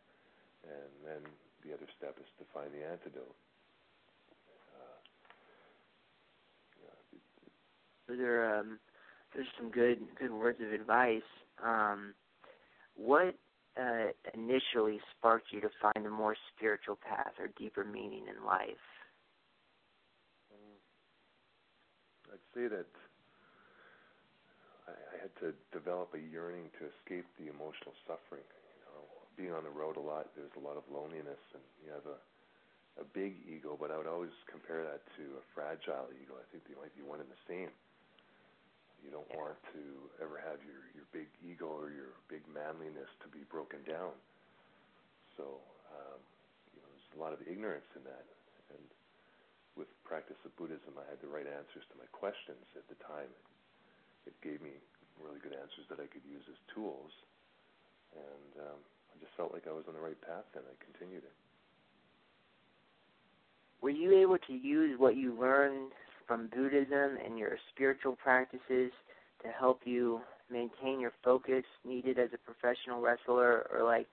And 0.67 0.91
then 1.07 1.23
the 1.63 1.71
other 1.71 1.87
step 1.95 2.19
is 2.19 2.27
to 2.41 2.45
find 2.51 2.67
the 2.75 2.83
antidote. 2.83 3.35
Yeah, 8.09 8.15
there, 8.15 8.59
um, 8.59 8.79
there's 9.33 9.47
some 9.57 9.71
good 9.71 9.99
good 10.19 10.31
words 10.31 10.59
of 10.65 10.71
advice. 10.71 11.21
Um, 11.63 12.13
what 12.95 13.35
uh, 13.79 14.11
initially 14.33 14.99
sparked 15.17 15.47
you 15.51 15.61
to 15.61 15.69
find 15.81 16.05
a 16.05 16.09
more 16.09 16.35
spiritual 16.55 16.97
path 16.97 17.33
or 17.39 17.49
deeper 17.57 17.83
meaning 17.83 18.25
in 18.27 18.45
life? 18.45 18.85
Um, 20.51 20.75
I'd 22.31 22.47
say 22.53 22.67
that 22.67 22.87
I, 24.87 24.91
I 24.91 25.15
had 25.21 25.33
to 25.41 25.53
develop 25.73 26.13
a 26.15 26.19
yearning 26.19 26.69
to 26.79 26.87
escape 26.87 27.25
the 27.39 27.51
emotional 27.51 27.95
suffering. 28.07 28.45
You 28.47 28.81
know, 28.87 29.01
being 29.35 29.51
on 29.51 29.63
the 29.63 29.73
road 29.73 29.97
a 29.97 30.03
lot, 30.03 30.31
there's 30.35 30.55
a 30.55 30.63
lot 30.63 30.77
of 30.77 30.83
loneliness, 30.91 31.41
and 31.53 31.63
you 31.83 31.91
have 31.91 32.05
a 32.07 32.15
a 32.95 33.03
big 33.03 33.35
ego, 33.43 33.75
but 33.75 33.91
I 33.91 33.97
would 33.97 34.07
always 34.07 34.31
compare 34.47 34.83
that 34.83 35.03
to 35.19 35.23
a 35.35 35.43
fragile 35.51 36.07
ego. 36.15 36.39
I 36.39 36.45
think 36.51 36.63
they 36.63 36.79
might 36.79 36.95
be 36.95 37.03
one 37.03 37.19
and 37.19 37.27
the 37.27 37.43
same. 37.47 37.71
You 39.05 39.13
don't 39.13 39.29
want 39.37 39.53
to 39.77 39.83
ever 40.17 40.41
have 40.41 40.57
your 40.65 40.81
your 40.97 41.05
big 41.13 41.29
ego 41.45 41.69
or 41.69 41.93
your 41.93 42.17
big 42.25 42.41
manliness 42.49 43.07
to 43.21 43.29
be 43.29 43.45
broken 43.53 43.85
down. 43.85 44.17
So 45.37 45.61
um, 45.93 46.17
you 46.73 46.81
know, 46.81 46.89
there's 46.89 47.13
a 47.13 47.21
lot 47.21 47.29
of 47.37 47.45
ignorance 47.45 47.85
in 47.93 48.01
that, 48.09 48.25
and 48.73 48.85
with 49.77 49.85
practice 50.01 50.41
of 50.41 50.57
Buddhism, 50.57 50.97
I 50.97 51.05
had 51.05 51.21
the 51.21 51.29
right 51.29 51.45
answers 51.45 51.85
to 51.93 51.95
my 52.01 52.09
questions 52.09 52.65
at 52.73 52.89
the 52.89 52.97
time. 53.05 53.29
It 54.25 54.33
gave 54.41 54.57
me 54.65 54.73
really 55.21 55.37
good 55.37 55.53
answers 55.53 55.85
that 55.93 56.01
I 56.01 56.09
could 56.09 56.25
use 56.25 56.41
as 56.49 56.57
tools, 56.73 57.13
and 58.17 58.73
um, 58.73 58.79
I 59.13 59.21
just 59.21 59.37
felt 59.37 59.53
like 59.53 59.69
I 59.69 59.75
was 59.75 59.85
on 59.85 59.93
the 59.93 60.01
right 60.01 60.17
path, 60.25 60.49
and 60.57 60.65
I 60.65 60.73
continued 60.81 61.23
it. 61.23 61.35
Were 63.85 63.93
you 63.93 64.17
able 64.17 64.41
to 64.49 64.53
use 64.53 64.97
what 64.97 65.15
you 65.15 65.37
learned 65.37 65.93
from 66.27 66.47
Buddhism 66.47 67.17
and 67.23 67.37
your 67.37 67.57
spiritual 67.73 68.15
practices 68.15 68.91
to 69.43 69.49
help 69.57 69.81
you 69.85 70.21
maintain 70.51 70.99
your 70.99 71.13
focus 71.23 71.63
needed 71.85 72.19
as 72.19 72.29
a 72.33 72.37
professional 72.37 73.01
wrestler, 73.01 73.67
or 73.71 73.83
like 73.83 74.07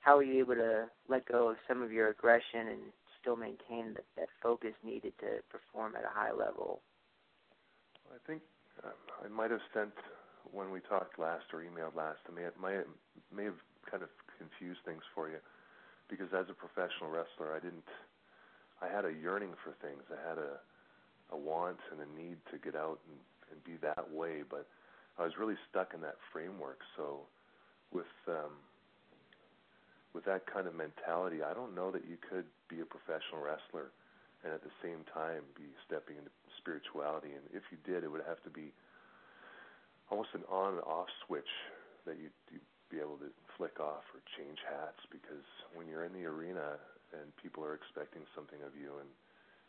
how 0.00 0.16
were 0.16 0.22
you 0.22 0.40
able 0.40 0.54
to 0.54 0.86
let 1.08 1.26
go 1.26 1.48
of 1.48 1.56
some 1.68 1.82
of 1.82 1.92
your 1.92 2.08
aggression 2.08 2.68
and 2.68 2.80
still 3.20 3.36
maintain 3.36 3.94
that, 3.94 4.04
that 4.16 4.28
focus 4.42 4.72
needed 4.84 5.12
to 5.20 5.42
perform 5.50 5.94
at 5.96 6.04
a 6.04 6.12
high 6.12 6.32
level? 6.32 6.80
I 8.10 8.18
think 8.26 8.42
uh, 8.84 8.94
I 9.24 9.28
might 9.28 9.50
have 9.50 9.64
sent 9.74 9.92
when 10.52 10.70
we 10.70 10.80
talked 10.80 11.18
last 11.18 11.44
or 11.52 11.60
emailed 11.60 11.96
last. 11.96 12.18
I 12.30 12.34
may 12.34 12.42
have, 12.42 12.54
may 12.62 12.80
may 13.34 13.44
have 13.44 13.58
kind 13.90 14.02
of 14.02 14.10
confused 14.38 14.80
things 14.84 15.02
for 15.14 15.28
you 15.28 15.38
because 16.08 16.30
as 16.30 16.46
a 16.50 16.54
professional 16.54 17.10
wrestler, 17.10 17.54
I 17.54 17.60
didn't. 17.60 17.86
I 18.82 18.88
had 18.92 19.04
a 19.04 19.12
yearning 19.12 19.54
for 19.64 19.72
things. 19.80 20.04
I 20.12 20.20
had 20.28 20.38
a 20.38 20.60
a 21.30 21.36
want 21.36 21.78
and 21.90 22.00
a 22.00 22.08
need 22.18 22.36
to 22.50 22.58
get 22.58 22.74
out 22.76 22.98
and, 23.08 23.18
and 23.50 23.58
be 23.64 23.76
that 23.82 24.10
way, 24.10 24.42
but 24.48 24.66
I 25.18 25.24
was 25.24 25.38
really 25.38 25.56
stuck 25.70 25.94
in 25.94 26.00
that 26.02 26.16
framework. 26.32 26.80
So 26.96 27.26
with 27.92 28.10
um, 28.28 28.60
with 30.14 30.24
that 30.24 30.48
kind 30.48 30.66
of 30.66 30.72
mentality, 30.72 31.44
I 31.44 31.52
don't 31.52 31.74
know 31.76 31.92
that 31.92 32.08
you 32.08 32.16
could 32.16 32.48
be 32.72 32.80
a 32.80 32.88
professional 32.88 33.44
wrestler 33.44 33.92
and 34.40 34.48
at 34.48 34.64
the 34.64 34.72
same 34.80 35.04
time 35.12 35.44
be 35.52 35.68
stepping 35.84 36.16
into 36.16 36.32
spirituality. 36.56 37.36
And 37.36 37.44
if 37.52 37.68
you 37.68 37.76
did, 37.84 38.00
it 38.00 38.08
would 38.08 38.24
have 38.24 38.40
to 38.48 38.52
be 38.52 38.72
almost 40.08 40.32
an 40.32 40.40
on 40.48 40.80
and 40.80 40.84
off 40.88 41.12
switch 41.26 41.52
that 42.08 42.16
you'd, 42.16 42.32
you'd 42.48 42.64
be 42.88 42.96
able 42.96 43.20
to 43.20 43.28
flick 43.60 43.76
off 43.76 44.08
or 44.16 44.24
change 44.38 44.56
hats 44.64 45.04
because 45.12 45.44
when 45.76 45.84
you're 45.84 46.08
in 46.08 46.16
the 46.16 46.24
arena 46.24 46.80
and 47.12 47.28
people 47.36 47.60
are 47.60 47.74
expecting 47.74 48.22
something 48.32 48.62
of 48.64 48.72
you 48.72 48.96
and 48.96 49.10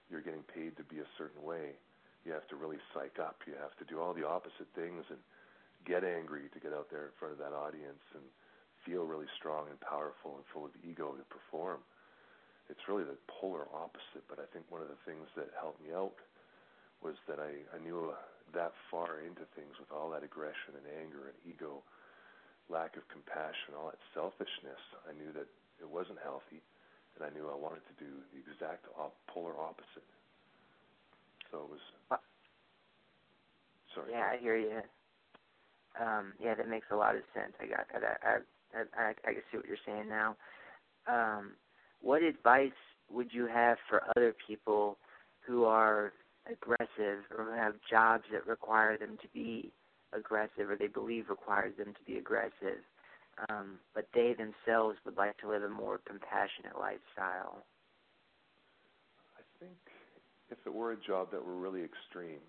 you're 0.09 0.23
getting 0.23 0.43
paid 0.47 0.75
to 0.77 0.85
be 0.87 0.99
a 0.99 1.09
certain 1.17 1.43
way, 1.43 1.75
you 2.25 2.31
have 2.31 2.47
to 2.51 2.59
really 2.59 2.79
psych 2.93 3.19
up. 3.19 3.39
You 3.47 3.55
have 3.59 3.75
to 3.79 3.85
do 3.87 3.99
all 3.99 4.13
the 4.13 4.27
opposite 4.27 4.67
things 4.75 5.03
and 5.07 5.19
get 5.87 6.03
angry 6.03 6.51
to 6.51 6.59
get 6.59 6.75
out 6.75 6.91
there 6.91 7.07
in 7.07 7.15
front 7.15 7.31
of 7.31 7.39
that 7.39 7.55
audience 7.55 8.03
and 8.11 8.23
feel 8.83 9.07
really 9.07 9.27
strong 9.39 9.67
and 9.71 9.79
powerful 9.79 10.35
and 10.35 10.43
full 10.51 10.67
of 10.67 10.75
ego 10.83 11.15
to 11.15 11.23
perform. 11.31 11.79
It's 12.67 12.83
really 12.87 13.07
the 13.07 13.15
polar 13.27 13.67
opposite, 13.71 14.27
but 14.27 14.43
I 14.43 14.47
think 14.51 14.67
one 14.67 14.83
of 14.83 14.91
the 14.91 14.99
things 15.07 15.27
that 15.39 15.47
helped 15.55 15.79
me 15.79 15.95
out 15.95 16.19
was 16.99 17.15
that 17.31 17.39
I, 17.39 17.63
I 17.71 17.79
knew 17.79 18.11
that 18.51 18.75
far 18.91 19.23
into 19.23 19.47
things 19.55 19.75
with 19.79 19.91
all 19.91 20.11
that 20.11 20.23
aggression 20.23 20.75
and 20.75 20.87
anger 20.99 21.31
and 21.31 21.37
ego, 21.47 21.83
lack 22.67 22.99
of 22.99 23.07
compassion, 23.07 23.75
all 23.75 23.87
that 23.87 24.03
selfishness. 24.11 24.83
I 25.07 25.15
knew 25.15 25.31
that 25.31 25.47
it 25.79 25.87
wasn't 25.87 26.19
healthy, 26.23 26.59
and 27.17 27.25
I 27.25 27.33
knew 27.33 27.49
I 27.49 27.55
wanted 27.57 27.81
to 27.89 27.95
do 28.05 28.11
the 28.33 28.39
exact 28.39 28.85
op- 28.97 29.17
polar 29.27 29.57
opposite. 29.59 30.05
So 31.51 31.65
it 31.65 31.69
was. 31.71 31.79
Sorry. 33.95 34.11
Yeah, 34.11 34.29
I 34.33 34.37
hear 34.37 34.57
you. 34.57 34.81
Um, 35.99 36.33
yeah, 36.43 36.55
that 36.55 36.69
makes 36.69 36.87
a 36.91 36.95
lot 36.95 37.15
of 37.15 37.23
sense. 37.33 37.53
I 37.61 37.65
got 37.67 37.87
that. 37.93 38.03
I, 38.23 38.27
I 38.29 38.37
I, 38.75 39.01
I, 39.01 39.09
I 39.25 39.33
can 39.33 39.41
see 39.51 39.57
what 39.57 39.65
you're 39.67 39.77
saying 39.85 40.09
now. 40.09 40.35
Um, 41.07 41.53
what 42.01 42.21
advice 42.23 42.71
would 43.09 43.33
you 43.33 43.47
have 43.47 43.77
for 43.89 44.03
other 44.15 44.35
people 44.47 44.97
who 45.45 45.65
are 45.65 46.13
aggressive 46.51 47.23
or 47.37 47.45
who 47.45 47.51
have 47.57 47.75
jobs 47.89 48.25
that 48.31 48.45
require 48.47 48.97
them 48.97 49.17
to 49.21 49.27
be 49.33 49.71
aggressive 50.13 50.69
or 50.69 50.75
they 50.77 50.87
believe 50.87 51.29
requires 51.29 51.73
them 51.77 51.93
to 51.93 52.03
be 52.11 52.17
aggressive, 52.17 52.79
um, 53.49 53.77
but 53.93 54.07
they 54.13 54.33
themselves 54.33 54.97
would 55.05 55.17
like 55.17 55.37
to 55.39 55.49
live 55.49 55.63
a 55.63 55.69
more 55.69 56.01
compassionate 56.05 56.77
lifestyle? 56.79 57.61
I 59.37 59.43
think 59.59 59.77
if 60.49 60.57
it 60.65 60.73
were 60.73 60.93
a 60.93 61.01
job 61.01 61.29
that 61.31 61.43
were 61.43 61.57
really 61.57 61.83
extreme, 61.83 62.41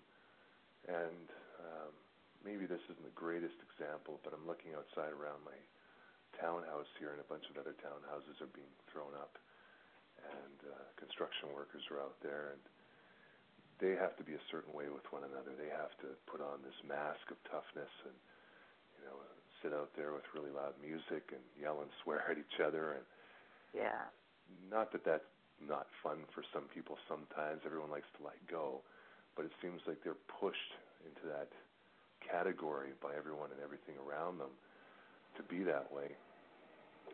and 0.87 1.27
um, 1.61 1.93
maybe 2.41 2.65
this 2.65 2.81
isn't 2.89 3.05
the 3.05 3.17
greatest 3.17 3.57
example, 3.69 4.17
but 4.23 4.33
I'm 4.33 4.45
looking 4.49 4.73
outside 4.73 5.13
around 5.13 5.45
my 5.45 5.57
townhouse 6.41 6.89
here, 6.97 7.13
and 7.13 7.21
a 7.21 7.29
bunch 7.29 7.45
of 7.51 7.59
other 7.59 7.75
townhouses 7.83 8.39
are 8.41 8.53
being 8.55 8.71
thrown 8.89 9.13
up, 9.13 9.37
and 10.25 10.57
uh, 10.73 10.85
construction 10.97 11.53
workers 11.53 11.83
are 11.93 12.01
out 12.01 12.17
there, 12.23 12.55
and 12.57 12.61
they 13.79 13.95
have 13.95 14.15
to 14.19 14.25
be 14.27 14.35
a 14.35 14.45
certain 14.51 14.75
way 14.75 14.91
with 14.91 15.07
one 15.11 15.23
another. 15.23 15.55
They 15.55 15.71
have 15.71 15.95
to 16.03 16.11
put 16.27 16.43
on 16.43 16.59
this 16.63 16.75
mask 16.83 17.23
of 17.31 17.39
toughness 17.47 17.91
and 18.03 18.17
you 18.99 19.01
know 19.07 19.15
sit 19.61 19.73
out 19.73 19.91
there 19.95 20.13
with 20.13 20.25
really 20.33 20.51
loud 20.51 20.73
music 20.81 21.31
and 21.31 21.43
yell 21.59 21.81
and 21.81 21.89
swear 22.03 22.23
at 22.29 22.37
each 22.37 22.59
other 22.61 22.99
and 22.99 23.05
yeah. 23.73 24.09
Not 24.71 24.91
that 24.93 25.05
that's 25.05 25.29
not 25.61 25.85
fun 26.01 26.25
for 26.33 26.41
some 26.49 26.65
people. 26.73 26.97
Sometimes 27.05 27.61
everyone 27.65 27.93
likes 27.93 28.09
to 28.17 28.25
let 28.25 28.39
go, 28.49 28.81
but 29.37 29.45
it 29.45 29.53
seems 29.61 29.77
like 29.85 30.01
they're 30.01 30.17
pushed 30.41 30.73
into 31.05 31.29
that 31.29 31.53
category 32.25 32.97
by 32.97 33.13
everyone 33.13 33.53
and 33.53 33.61
everything 33.61 33.93
around 34.01 34.41
them 34.41 34.49
to 35.37 35.45
be 35.45 35.61
that 35.61 35.85
way 35.93 36.17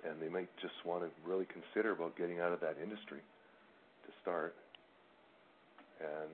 and 0.03 0.21
they 0.21 0.29
might 0.29 0.49
just 0.61 0.77
want 0.85 1.01
to 1.01 1.09
really 1.25 1.47
consider 1.49 1.91
about 1.91 2.17
getting 2.17 2.39
out 2.39 2.53
of 2.53 2.59
that 2.61 2.77
industry 2.81 3.19
to 4.05 4.09
start. 4.21 4.55
And 5.99 6.29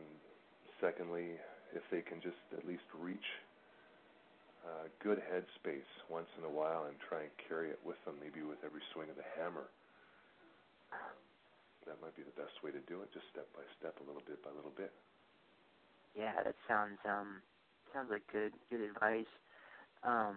secondly, 0.82 1.40
if 1.74 1.84
they 1.92 2.02
can 2.02 2.20
just 2.22 2.40
at 2.58 2.68
least 2.68 2.84
reach 3.00 3.28
good 5.02 5.20
headspace 5.20 5.90
once 6.10 6.30
in 6.38 6.44
a 6.46 6.50
while 6.50 6.86
and 6.86 6.96
try 7.00 7.22
and 7.26 7.32
carry 7.48 7.70
it 7.70 7.80
with 7.84 7.98
them, 8.06 8.16
maybe 8.22 8.46
with 8.46 8.62
every 8.64 8.82
swing 8.94 9.10
of 9.10 9.18
the 9.18 9.26
hammer, 9.38 9.66
that 11.88 11.98
might 12.02 12.16
be 12.16 12.24
the 12.24 12.38
best 12.38 12.54
way 12.64 12.70
to 12.72 12.80
do 12.86 13.02
it, 13.02 13.10
just 13.14 13.26
step 13.34 13.48
by 13.54 13.66
step, 13.80 13.98
a 14.00 14.06
little 14.06 14.22
bit 14.26 14.44
by 14.44 14.52
little 14.54 14.74
bit. 14.76 14.94
Yeah, 16.16 16.34
that 16.44 16.56
sounds 16.68 17.00
um 17.08 17.42
sounds 17.94 18.10
like 18.12 18.24
good 18.32 18.54
good 18.70 18.82
advice. 18.82 19.30
Um, 20.04 20.36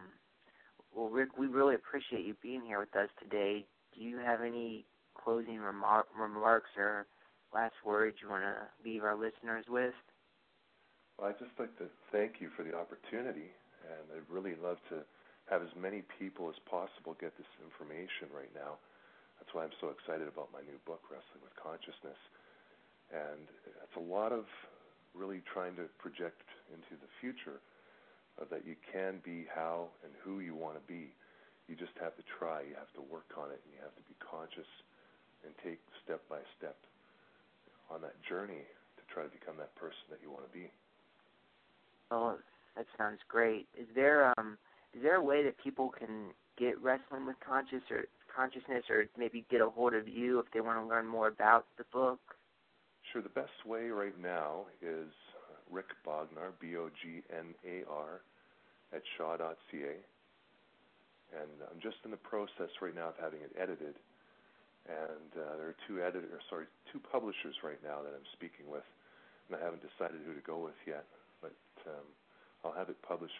well, 0.94 1.08
Rick, 1.08 1.36
we 1.38 1.46
really 1.46 1.74
appreciate 1.74 2.24
you 2.24 2.34
being 2.42 2.62
here 2.62 2.78
with 2.78 2.94
us 2.96 3.08
today. 3.22 3.66
Do 3.94 4.00
you 4.00 4.18
have 4.18 4.40
any 4.40 4.86
closing 5.14 5.58
remar- 5.58 6.04
remarks 6.18 6.70
or 6.76 7.06
last 7.54 7.74
words 7.84 8.16
you 8.22 8.28
want 8.28 8.42
to 8.44 8.54
leave 8.88 9.04
our 9.04 9.14
listeners 9.16 9.64
with? 9.68 9.94
Well, 11.18 11.28
I'd 11.28 11.38
just 11.38 11.58
like 11.58 11.76
to 11.78 11.86
thank 12.12 12.40
you 12.40 12.50
for 12.56 12.62
the 12.62 12.74
opportunity, 12.74 13.50
and 13.84 14.04
I'd 14.16 14.28
really 14.32 14.56
love 14.56 14.80
to 14.88 15.04
have 15.52 15.60
as 15.60 15.72
many 15.76 16.02
people 16.16 16.48
as 16.48 16.56
possible 16.64 17.16
get 17.20 17.36
this 17.36 17.50
information 17.60 18.32
right 18.32 18.50
now. 18.56 18.80
That's 19.36 19.52
why 19.52 19.64
I'm 19.64 19.76
so 19.80 19.92
excited 19.92 20.24
about 20.24 20.48
my 20.52 20.64
new 20.64 20.80
book, 20.88 21.04
Wrestling 21.12 21.44
with 21.44 21.52
Consciousness. 21.58 22.16
And 23.12 23.44
it's 23.84 23.98
a 24.00 24.06
lot 24.06 24.32
of 24.32 24.48
really 25.12 25.44
trying 25.44 25.76
to 25.76 25.86
project 26.00 26.42
into 26.72 26.96
the 26.96 27.10
future 27.20 27.60
uh, 28.40 28.48
that 28.50 28.66
you 28.66 28.74
can 28.88 29.20
be 29.22 29.46
how 29.52 29.92
and 30.02 30.10
who 30.24 30.40
you 30.40 30.56
want 30.56 30.80
to 30.80 30.84
be. 30.88 31.12
You 31.68 31.76
just 31.76 31.94
have 32.00 32.16
to 32.16 32.24
try. 32.26 32.64
You 32.64 32.74
have 32.76 32.92
to 32.96 33.04
work 33.12 33.28
on 33.36 33.52
it, 33.52 33.60
and 33.64 33.70
you 33.72 33.80
have 33.84 33.94
to 33.94 34.04
be 34.08 34.16
conscious 34.20 34.68
and 35.44 35.52
take 35.60 35.80
step 36.04 36.24
by 36.28 36.40
step 36.56 36.76
on 37.92 38.00
that 38.00 38.16
journey 38.24 38.64
to 38.64 39.02
try 39.12 39.22
to 39.24 39.32
become 39.32 39.56
that 39.60 39.76
person 39.76 40.08
that 40.08 40.18
you 40.24 40.32
want 40.32 40.48
to 40.48 40.52
be. 40.52 40.68
Oh, 42.10 42.36
that 42.76 42.86
sounds 42.98 43.20
great. 43.28 43.66
Is 43.78 43.86
there 43.94 44.32
um 44.38 44.58
is 44.94 45.02
there 45.02 45.16
a 45.16 45.22
way 45.22 45.42
that 45.44 45.56
people 45.62 45.90
can 45.90 46.30
get 46.58 46.80
wrestling 46.80 47.26
with 47.26 47.36
conscious 47.44 47.82
or 47.90 48.04
consciousness, 48.34 48.84
or 48.90 49.04
maybe 49.16 49.44
get 49.50 49.60
a 49.60 49.68
hold 49.68 49.94
of 49.94 50.08
you 50.08 50.38
if 50.38 50.46
they 50.52 50.60
want 50.60 50.78
to 50.78 50.86
learn 50.86 51.06
more 51.06 51.28
about 51.28 51.66
the 51.78 51.84
book? 51.92 52.20
Sure. 53.12 53.22
The 53.22 53.28
best 53.28 53.64
way 53.66 53.88
right 53.88 54.18
now 54.20 54.66
is 54.82 55.12
Rick 55.70 55.90
Bognar, 56.06 56.50
B-O-G-N-A-R, 56.60 58.20
at 58.92 59.02
shaw.ca. 59.16 59.94
And 61.34 61.50
I'm 61.66 61.80
just 61.82 61.96
in 62.04 62.10
the 62.10 62.22
process 62.22 62.70
right 62.80 62.94
now 62.94 63.10
of 63.10 63.18
having 63.20 63.40
it 63.40 63.50
edited. 63.58 63.98
And 64.86 65.30
uh, 65.34 65.56
there 65.56 65.68
are 65.72 65.78
two 65.88 66.02
editors, 66.02 66.42
sorry, 66.50 66.66
two 66.92 67.00
publishers 67.00 67.56
right 67.64 67.80
now 67.82 68.04
that 68.04 68.12
I'm 68.12 68.28
speaking 68.36 68.68
with, 68.68 68.84
and 69.48 69.56
I 69.56 69.60
haven't 69.64 69.82
decided 69.82 70.20
who 70.26 70.34
to 70.36 70.44
go 70.44 70.60
with 70.60 70.76
yet. 70.86 71.08
But 71.40 71.56
um, 71.88 72.06
I'll 72.64 72.73
have 72.73 72.88
it 72.88 72.97
published 73.06 73.37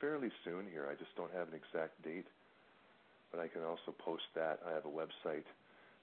fairly 0.00 0.32
soon 0.42 0.66
here. 0.72 0.88
I 0.90 0.96
just 0.96 1.14
don't 1.14 1.30
have 1.36 1.52
an 1.52 1.54
exact 1.54 2.00
date, 2.02 2.26
but 3.30 3.38
I 3.38 3.46
can 3.46 3.62
also 3.62 3.92
post 4.00 4.24
that. 4.34 4.58
I 4.66 4.72
have 4.72 4.88
a 4.88 4.90
website 4.90 5.46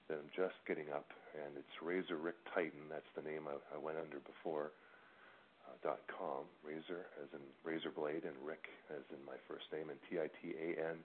that 0.08 0.22
I'm 0.22 0.30
just 0.32 0.56
getting 0.64 0.88
up, 0.94 1.10
and 1.34 1.58
it's 1.58 1.74
Razor 1.82 2.16
Rick 2.16 2.38
Titan. 2.54 2.86
That's 2.88 3.10
the 3.18 3.26
name 3.26 3.50
I, 3.50 3.58
I 3.74 3.78
went 3.78 3.98
under 3.98 4.22
before. 4.22 4.70
Uh, 5.68 5.76
dot 5.84 6.00
com. 6.08 6.48
Razor 6.64 7.04
as 7.20 7.28
in 7.36 7.44
razor 7.62 7.92
blade, 7.92 8.24
and 8.24 8.34
Rick 8.40 8.72
as 8.88 9.04
in 9.12 9.20
my 9.28 9.36
first 9.44 9.68
name, 9.68 9.92
and 9.92 10.00
T 10.08 10.16
I 10.16 10.32
T 10.40 10.56
A 10.56 10.68
N 10.94 11.04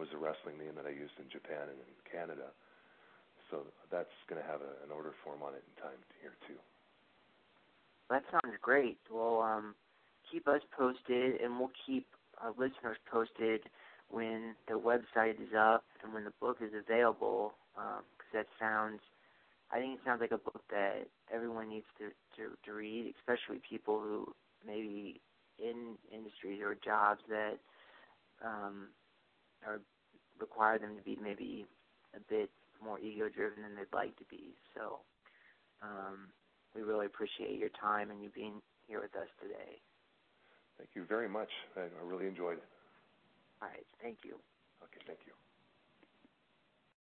was 0.00 0.08
the 0.08 0.16
wrestling 0.16 0.56
name 0.56 0.72
that 0.80 0.88
I 0.88 0.94
used 0.96 1.12
in 1.20 1.28
Japan 1.28 1.68
and 1.68 1.76
in 1.76 1.94
Canada. 2.08 2.48
So 3.52 3.68
that's 3.92 4.10
going 4.24 4.40
to 4.40 4.48
have 4.48 4.64
a, 4.64 4.72
an 4.86 4.90
order 4.94 5.12
form 5.20 5.44
on 5.44 5.52
it 5.52 5.62
in 5.62 5.74
time 5.84 6.00
here 6.22 6.32
too. 6.48 6.56
That 8.08 8.24
sounds 8.32 8.56
great. 8.62 8.96
Well, 9.12 9.42
um, 9.42 9.74
keep 10.30 10.48
us 10.48 10.60
posted, 10.76 11.40
and 11.40 11.58
we'll 11.58 11.72
keep 11.86 12.06
our 12.40 12.50
listeners 12.50 12.96
posted 13.10 13.62
when 14.08 14.54
the 14.68 14.74
website 14.74 15.40
is 15.40 15.54
up 15.56 15.84
and 16.02 16.12
when 16.12 16.24
the 16.24 16.32
book 16.40 16.58
is 16.60 16.72
available. 16.74 17.54
Because 17.74 18.32
um, 18.32 18.34
that 18.34 18.46
sounds, 18.58 19.00
I 19.72 19.78
think 19.78 19.94
it 19.94 20.00
sounds 20.04 20.20
like 20.20 20.32
a 20.32 20.38
book 20.38 20.62
that 20.70 21.06
everyone 21.32 21.68
needs 21.68 21.86
to, 21.98 22.08
to 22.36 22.56
to 22.66 22.72
read, 22.72 23.14
especially 23.20 23.60
people 23.68 24.00
who 24.00 24.34
maybe 24.66 25.20
in 25.58 25.96
industries 26.12 26.60
or 26.62 26.74
jobs 26.74 27.20
that 27.28 27.58
um, 28.44 28.88
are 29.66 29.80
require 30.40 30.78
them 30.78 30.96
to 30.96 31.02
be 31.02 31.18
maybe 31.22 31.66
a 32.16 32.20
bit 32.28 32.50
more 32.82 32.98
ego 32.98 33.28
driven 33.28 33.62
than 33.62 33.76
they'd 33.76 33.94
like 33.96 34.16
to 34.16 34.24
be. 34.30 34.54
So 34.74 35.00
um, 35.82 36.28
we 36.74 36.82
really 36.82 37.06
appreciate 37.06 37.58
your 37.58 37.68
time 37.80 38.10
and 38.10 38.22
you 38.22 38.30
being 38.34 38.60
here 38.88 39.00
with 39.00 39.14
us 39.14 39.28
today. 39.40 39.80
Thank 40.80 40.96
you 40.96 41.04
very 41.04 41.28
much. 41.28 41.50
I, 41.76 41.80
I 41.80 42.02
really 42.08 42.26
enjoyed 42.26 42.56
it. 42.56 42.64
All 43.60 43.68
right. 43.68 43.84
Thank 44.00 44.24
you. 44.24 44.36
Okay. 44.82 45.04
Thank 45.06 45.20
you. 45.26 45.32